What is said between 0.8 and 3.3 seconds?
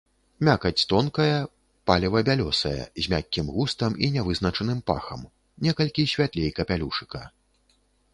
тонкая, палева-бялёсая, з